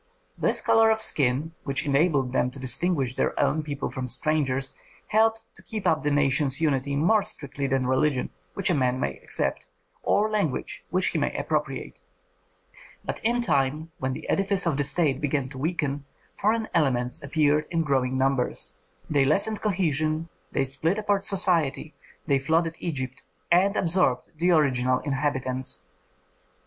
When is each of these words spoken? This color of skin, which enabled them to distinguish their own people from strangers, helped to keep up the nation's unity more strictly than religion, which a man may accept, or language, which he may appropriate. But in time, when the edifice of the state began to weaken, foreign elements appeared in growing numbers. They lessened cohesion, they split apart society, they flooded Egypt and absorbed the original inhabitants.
This 0.35 0.61
color 0.61 0.89
of 0.89 0.99
skin, 0.99 1.51
which 1.63 1.85
enabled 1.85 2.33
them 2.33 2.49
to 2.49 2.59
distinguish 2.59 3.13
their 3.13 3.39
own 3.39 3.61
people 3.61 3.91
from 3.91 4.07
strangers, 4.07 4.73
helped 5.09 5.45
to 5.53 5.61
keep 5.61 5.85
up 5.85 6.01
the 6.01 6.09
nation's 6.09 6.59
unity 6.59 6.95
more 6.95 7.21
strictly 7.21 7.67
than 7.67 7.85
religion, 7.85 8.31
which 8.55 8.71
a 8.71 8.73
man 8.73 8.99
may 8.99 9.19
accept, 9.19 9.67
or 10.01 10.27
language, 10.27 10.83
which 10.89 11.09
he 11.09 11.19
may 11.19 11.37
appropriate. 11.37 11.99
But 13.05 13.19
in 13.19 13.41
time, 13.41 13.91
when 13.99 14.13
the 14.13 14.27
edifice 14.27 14.65
of 14.65 14.75
the 14.77 14.83
state 14.83 15.21
began 15.21 15.43
to 15.49 15.59
weaken, 15.59 16.05
foreign 16.33 16.67
elements 16.73 17.21
appeared 17.21 17.67
in 17.69 17.83
growing 17.83 18.17
numbers. 18.17 18.73
They 19.07 19.23
lessened 19.23 19.61
cohesion, 19.61 20.29
they 20.51 20.63
split 20.63 20.97
apart 20.97 21.23
society, 21.25 21.93
they 22.25 22.39
flooded 22.39 22.75
Egypt 22.79 23.21
and 23.51 23.77
absorbed 23.77 24.31
the 24.35 24.49
original 24.49 24.97
inhabitants. 25.01 25.83